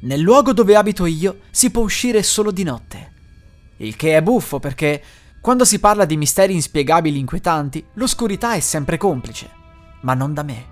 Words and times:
Nel 0.00 0.20
luogo 0.20 0.52
dove 0.52 0.76
abito 0.76 1.06
io 1.06 1.40
si 1.50 1.70
può 1.70 1.82
uscire 1.82 2.22
solo 2.22 2.52
di 2.52 2.62
notte. 2.62 3.12
Il 3.78 3.96
che 3.96 4.16
è 4.16 4.22
buffo 4.22 4.60
perché 4.60 5.02
quando 5.40 5.64
si 5.64 5.80
parla 5.80 6.04
di 6.04 6.16
misteri 6.16 6.54
inspiegabili 6.54 7.18
inquietanti, 7.18 7.84
l'oscurità 7.94 8.52
è 8.52 8.60
sempre 8.60 8.96
complice, 8.96 9.50
ma 10.02 10.14
non 10.14 10.34
da 10.34 10.42
me. 10.42 10.66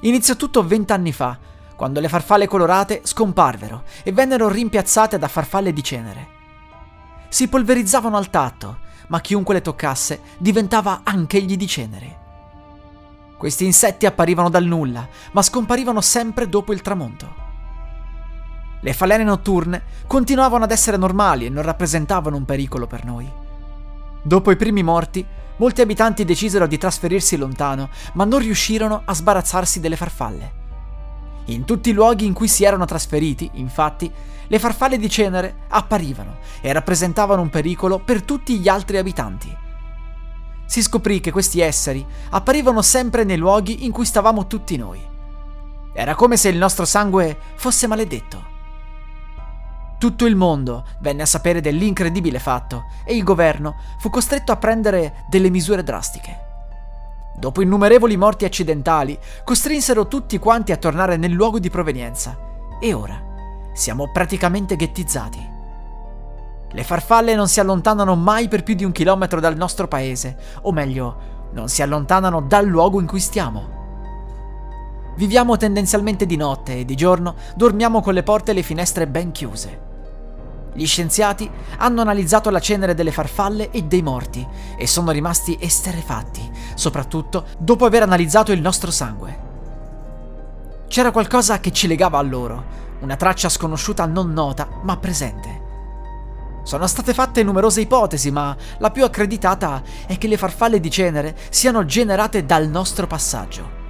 Iniziò 0.00 0.36
tutto 0.36 0.66
vent'anni 0.66 1.12
fa, 1.12 1.38
quando 1.74 2.00
le 2.00 2.08
farfalle 2.08 2.46
colorate 2.46 3.00
scomparvero 3.02 3.84
e 4.02 4.12
vennero 4.12 4.48
rimpiazzate 4.48 5.18
da 5.18 5.28
farfalle 5.28 5.72
di 5.72 5.82
cenere. 5.82 6.26
Si 7.28 7.48
polverizzavano 7.48 8.16
al 8.16 8.28
tatto, 8.28 8.78
ma 9.08 9.20
chiunque 9.20 9.54
le 9.54 9.62
toccasse 9.62 10.20
diventava 10.38 11.00
anch'egli 11.04 11.56
di 11.56 11.66
cenere. 11.66 12.18
Questi 13.38 13.64
insetti 13.64 14.06
apparivano 14.06 14.50
dal 14.50 14.64
nulla, 14.64 15.08
ma 15.32 15.40
scomparivano 15.42 16.00
sempre 16.00 16.48
dopo 16.48 16.72
il 16.72 16.82
tramonto. 16.82 17.41
Le 18.84 18.92
falene 18.92 19.22
notturne 19.22 19.82
continuavano 20.08 20.64
ad 20.64 20.72
essere 20.72 20.96
normali 20.96 21.46
e 21.46 21.50
non 21.50 21.62
rappresentavano 21.62 22.36
un 22.36 22.44
pericolo 22.44 22.88
per 22.88 23.04
noi. 23.04 23.30
Dopo 24.22 24.50
i 24.50 24.56
primi 24.56 24.82
morti, 24.82 25.24
molti 25.56 25.82
abitanti 25.82 26.24
decisero 26.24 26.66
di 26.66 26.78
trasferirsi 26.78 27.36
lontano, 27.36 27.90
ma 28.14 28.24
non 28.24 28.40
riuscirono 28.40 29.02
a 29.04 29.14
sbarazzarsi 29.14 29.78
delle 29.78 29.94
farfalle. 29.94 30.60
In 31.46 31.64
tutti 31.64 31.90
i 31.90 31.92
luoghi 31.92 32.26
in 32.26 32.32
cui 32.32 32.48
si 32.48 32.64
erano 32.64 32.84
trasferiti, 32.84 33.50
infatti, 33.54 34.10
le 34.48 34.58
farfalle 34.58 34.98
di 34.98 35.08
cenere 35.08 35.58
apparivano 35.68 36.38
e 36.60 36.72
rappresentavano 36.72 37.40
un 37.40 37.50
pericolo 37.50 38.00
per 38.00 38.22
tutti 38.22 38.58
gli 38.58 38.66
altri 38.66 38.98
abitanti. 38.98 39.56
Si 40.66 40.82
scoprì 40.82 41.20
che 41.20 41.30
questi 41.30 41.60
esseri 41.60 42.04
apparivano 42.30 42.82
sempre 42.82 43.22
nei 43.22 43.36
luoghi 43.36 43.84
in 43.84 43.92
cui 43.92 44.04
stavamo 44.04 44.48
tutti 44.48 44.76
noi. 44.76 45.00
Era 45.94 46.16
come 46.16 46.36
se 46.36 46.48
il 46.48 46.58
nostro 46.58 46.84
sangue 46.84 47.38
fosse 47.54 47.86
maledetto. 47.86 48.50
Tutto 50.02 50.26
il 50.26 50.34
mondo 50.34 50.84
venne 50.98 51.22
a 51.22 51.26
sapere 51.26 51.60
dell'incredibile 51.60 52.40
fatto 52.40 52.86
e 53.04 53.14
il 53.14 53.22
governo 53.22 53.76
fu 53.98 54.10
costretto 54.10 54.50
a 54.50 54.56
prendere 54.56 55.26
delle 55.28 55.48
misure 55.48 55.84
drastiche. 55.84 56.40
Dopo 57.36 57.62
innumerevoli 57.62 58.16
morti 58.16 58.44
accidentali, 58.44 59.16
costrinsero 59.44 60.08
tutti 60.08 60.40
quanti 60.40 60.72
a 60.72 60.76
tornare 60.76 61.16
nel 61.16 61.30
luogo 61.30 61.60
di 61.60 61.70
provenienza 61.70 62.36
e 62.80 62.92
ora 62.92 63.16
siamo 63.74 64.10
praticamente 64.10 64.74
ghettizzati. 64.74 65.50
Le 66.68 66.82
farfalle 66.82 67.36
non 67.36 67.46
si 67.46 67.60
allontanano 67.60 68.16
mai 68.16 68.48
per 68.48 68.64
più 68.64 68.74
di 68.74 68.82
un 68.82 68.90
chilometro 68.90 69.38
dal 69.38 69.56
nostro 69.56 69.86
paese, 69.86 70.36
o 70.62 70.72
meglio, 70.72 71.50
non 71.52 71.68
si 71.68 71.80
allontanano 71.80 72.40
dal 72.40 72.66
luogo 72.66 72.98
in 72.98 73.06
cui 73.06 73.20
stiamo. 73.20 73.80
Viviamo 75.14 75.56
tendenzialmente 75.56 76.26
di 76.26 76.34
notte 76.34 76.80
e 76.80 76.84
di 76.84 76.96
giorno 76.96 77.36
dormiamo 77.54 78.00
con 78.00 78.14
le 78.14 78.24
porte 78.24 78.50
e 78.50 78.54
le 78.54 78.62
finestre 78.64 79.06
ben 79.06 79.30
chiuse. 79.30 79.90
Gli 80.74 80.86
scienziati 80.86 81.50
hanno 81.78 82.00
analizzato 82.00 82.48
la 82.48 82.58
cenere 82.58 82.94
delle 82.94 83.12
farfalle 83.12 83.70
e 83.70 83.82
dei 83.82 84.00
morti 84.00 84.46
e 84.76 84.86
sono 84.86 85.10
rimasti 85.10 85.56
esterefatti, 85.60 86.50
soprattutto 86.74 87.44
dopo 87.58 87.84
aver 87.84 88.02
analizzato 88.02 88.52
il 88.52 88.60
nostro 88.60 88.90
sangue. 88.90 89.50
C'era 90.88 91.10
qualcosa 91.10 91.60
che 91.60 91.72
ci 91.72 91.86
legava 91.86 92.18
a 92.18 92.22
loro, 92.22 92.64
una 93.00 93.16
traccia 93.16 93.50
sconosciuta 93.50 94.06
non 94.06 94.32
nota 94.32 94.68
ma 94.82 94.96
presente. 94.96 95.60
Sono 96.62 96.86
state 96.86 97.12
fatte 97.12 97.42
numerose 97.42 97.80
ipotesi, 97.80 98.30
ma 98.30 98.56
la 98.78 98.90
più 98.90 99.04
accreditata 99.04 99.82
è 100.06 100.16
che 100.16 100.28
le 100.28 100.36
farfalle 100.36 100.80
di 100.80 100.90
cenere 100.90 101.36
siano 101.50 101.84
generate 101.84 102.46
dal 102.46 102.68
nostro 102.68 103.06
passaggio. 103.06 103.80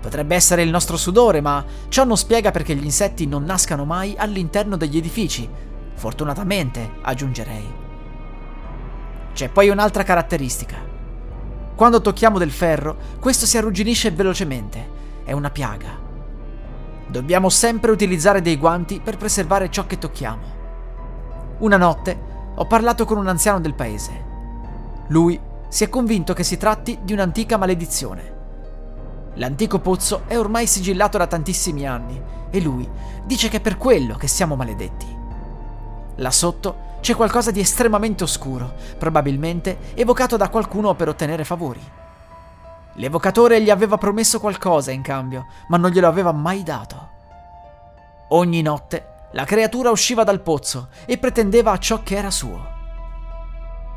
Potrebbe 0.00 0.36
essere 0.36 0.62
il 0.62 0.70
nostro 0.70 0.96
sudore, 0.96 1.40
ma 1.40 1.64
ciò 1.88 2.04
non 2.04 2.16
spiega 2.16 2.50
perché 2.52 2.76
gli 2.76 2.84
insetti 2.84 3.26
non 3.26 3.44
nascano 3.44 3.84
mai 3.84 4.14
all'interno 4.16 4.76
degli 4.76 4.98
edifici, 4.98 5.48
Fortunatamente, 5.98 6.92
aggiungerei. 7.02 7.74
C'è 9.32 9.48
poi 9.48 9.68
un'altra 9.68 10.04
caratteristica. 10.04 10.76
Quando 11.74 12.00
tocchiamo 12.00 12.38
del 12.38 12.52
ferro, 12.52 12.96
questo 13.18 13.46
si 13.46 13.58
arrugginisce 13.58 14.12
velocemente. 14.12 14.88
È 15.24 15.32
una 15.32 15.50
piaga. 15.50 15.88
Dobbiamo 17.08 17.48
sempre 17.48 17.90
utilizzare 17.90 18.40
dei 18.40 18.56
guanti 18.56 19.00
per 19.02 19.16
preservare 19.16 19.70
ciò 19.70 19.86
che 19.86 19.98
tocchiamo. 19.98 20.42
Una 21.58 21.76
notte 21.76 22.16
ho 22.54 22.64
parlato 22.66 23.04
con 23.04 23.16
un 23.16 23.26
anziano 23.26 23.58
del 23.58 23.74
paese. 23.74 24.24
Lui 25.08 25.40
si 25.66 25.82
è 25.82 25.88
convinto 25.88 26.32
che 26.32 26.44
si 26.44 26.56
tratti 26.56 26.96
di 27.02 27.12
un'antica 27.12 27.56
maledizione. 27.56 28.36
L'antico 29.34 29.80
pozzo 29.80 30.22
è 30.28 30.38
ormai 30.38 30.68
sigillato 30.68 31.18
da 31.18 31.26
tantissimi 31.26 31.88
anni 31.88 32.22
e 32.50 32.60
lui 32.60 32.88
dice 33.24 33.48
che 33.48 33.56
è 33.56 33.60
per 33.60 33.76
quello 33.76 34.14
che 34.14 34.28
siamo 34.28 34.54
maledetti. 34.54 35.17
Là 36.18 36.30
sotto 36.30 36.86
c'è 37.00 37.14
qualcosa 37.14 37.50
di 37.50 37.60
estremamente 37.60 38.24
oscuro, 38.24 38.74
probabilmente 38.98 39.78
evocato 39.94 40.36
da 40.36 40.48
qualcuno 40.48 40.94
per 40.94 41.08
ottenere 41.08 41.44
favori. 41.44 41.80
L'evocatore 42.94 43.62
gli 43.62 43.70
aveva 43.70 43.96
promesso 43.96 44.40
qualcosa 44.40 44.90
in 44.90 45.02
cambio, 45.02 45.46
ma 45.68 45.76
non 45.76 45.90
glielo 45.90 46.08
aveva 46.08 46.32
mai 46.32 46.64
dato. 46.64 47.08
Ogni 48.30 48.62
notte 48.62 49.14
la 49.32 49.44
creatura 49.44 49.90
usciva 49.90 50.24
dal 50.24 50.40
pozzo 50.40 50.88
e 51.06 51.18
pretendeva 51.18 51.78
ciò 51.78 52.02
che 52.02 52.16
era 52.16 52.30
suo. 52.30 52.76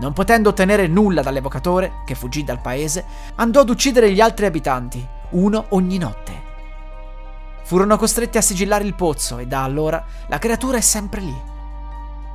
Non 0.00 0.12
potendo 0.12 0.50
ottenere 0.50 0.86
nulla 0.86 1.22
dall'evocatore, 1.22 2.02
che 2.04 2.14
fuggì 2.14 2.44
dal 2.44 2.60
paese, 2.60 3.04
andò 3.36 3.60
ad 3.60 3.70
uccidere 3.70 4.12
gli 4.12 4.20
altri 4.20 4.44
abitanti, 4.44 5.06
uno 5.30 5.66
ogni 5.70 5.96
notte. 5.96 6.50
Furono 7.62 7.96
costretti 7.96 8.36
a 8.36 8.42
sigillare 8.42 8.84
il 8.84 8.94
pozzo 8.94 9.38
e 9.38 9.46
da 9.46 9.62
allora 9.62 10.04
la 10.26 10.38
creatura 10.38 10.76
è 10.76 10.82
sempre 10.82 11.20
lì. 11.20 11.50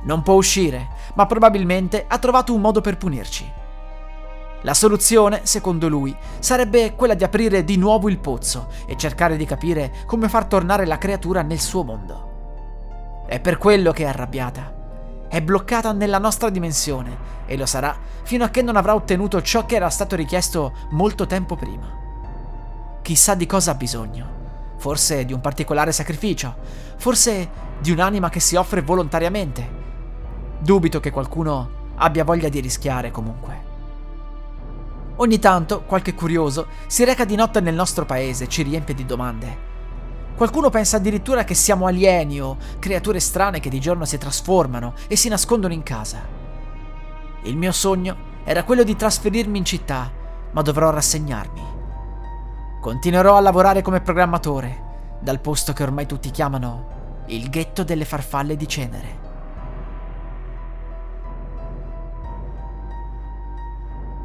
Non 0.02 0.22
può 0.22 0.34
uscire, 0.34 0.88
ma 1.14 1.26
probabilmente 1.26 2.04
ha 2.06 2.18
trovato 2.18 2.54
un 2.54 2.60
modo 2.60 2.80
per 2.80 2.96
punirci. 2.96 3.52
La 4.62 4.74
soluzione, 4.74 5.42
secondo 5.44 5.88
lui, 5.88 6.16
sarebbe 6.40 6.94
quella 6.96 7.14
di 7.14 7.22
aprire 7.22 7.62
di 7.62 7.76
nuovo 7.76 8.08
il 8.08 8.18
pozzo 8.18 8.68
e 8.86 8.96
cercare 8.96 9.36
di 9.36 9.44
capire 9.44 9.92
come 10.04 10.28
far 10.28 10.46
tornare 10.46 10.84
la 10.84 10.98
creatura 10.98 11.42
nel 11.42 11.60
suo 11.60 11.84
mondo. 11.84 13.24
È 13.26 13.38
per 13.38 13.56
quello 13.58 13.92
che 13.92 14.02
è 14.02 14.08
arrabbiata. 14.08 14.74
È 15.28 15.40
bloccata 15.42 15.92
nella 15.92 16.18
nostra 16.18 16.50
dimensione 16.50 17.36
e 17.46 17.56
lo 17.56 17.66
sarà 17.66 17.96
fino 18.22 18.44
a 18.44 18.48
che 18.48 18.62
non 18.62 18.76
avrà 18.76 18.94
ottenuto 18.94 19.40
ciò 19.42 19.64
che 19.64 19.76
era 19.76 19.90
stato 19.90 20.16
richiesto 20.16 20.72
molto 20.90 21.26
tempo 21.26 21.54
prima. 21.54 21.86
Chissà 23.02 23.34
di 23.34 23.46
cosa 23.46 23.70
ha 23.70 23.74
bisogno. 23.74 24.36
Forse 24.76 25.24
di 25.24 25.32
un 25.32 25.40
particolare 25.40 25.92
sacrificio, 25.92 26.54
forse 26.96 27.48
di 27.78 27.92
un'anima 27.92 28.28
che 28.28 28.40
si 28.40 28.56
offre 28.56 28.82
volontariamente, 28.82 29.77
Dubito 30.60 30.98
che 30.98 31.12
qualcuno 31.12 31.70
abbia 31.96 32.24
voglia 32.24 32.48
di 32.48 32.58
rischiare 32.58 33.12
comunque. 33.12 33.66
Ogni 35.16 35.38
tanto 35.38 35.82
qualche 35.82 36.14
curioso 36.14 36.66
si 36.86 37.04
reca 37.04 37.24
di 37.24 37.36
notte 37.36 37.60
nel 37.60 37.74
nostro 37.74 38.04
paese 38.04 38.44
e 38.44 38.48
ci 38.48 38.62
riempie 38.62 38.94
di 38.94 39.04
domande. 39.04 39.66
Qualcuno 40.36 40.68
pensa 40.70 40.96
addirittura 40.96 41.44
che 41.44 41.54
siamo 41.54 41.86
alieni 41.86 42.40
o 42.40 42.56
creature 42.78 43.20
strane 43.20 43.60
che 43.60 43.70
di 43.70 43.80
giorno 43.80 44.04
si 44.04 44.18
trasformano 44.18 44.94
e 45.06 45.16
si 45.16 45.28
nascondono 45.28 45.74
in 45.74 45.82
casa. 45.82 46.20
Il 47.42 47.56
mio 47.56 47.72
sogno 47.72 48.16
era 48.44 48.64
quello 48.64 48.82
di 48.82 48.96
trasferirmi 48.96 49.58
in 49.58 49.64
città, 49.64 50.10
ma 50.52 50.62
dovrò 50.62 50.90
rassegnarmi. 50.90 51.62
Continuerò 52.80 53.36
a 53.36 53.40
lavorare 53.40 53.82
come 53.82 54.00
programmatore, 54.00 55.16
dal 55.20 55.40
posto 55.40 55.72
che 55.72 55.82
ormai 55.82 56.06
tutti 56.06 56.30
chiamano 56.30 56.96
il 57.26 57.48
ghetto 57.48 57.84
delle 57.84 58.04
farfalle 58.04 58.56
di 58.56 58.68
cenere. 58.68 59.27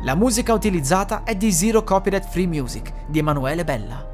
La 0.03 0.15
musica 0.15 0.51
utilizzata 0.51 1.23
è 1.23 1.33
di 1.33 1.50
Zero 1.53 1.81
Copyright 1.81 2.27
Free 2.27 2.45
Music 2.45 2.91
di 3.07 3.19
Emanuele 3.19 3.63
Bella. 3.63 4.12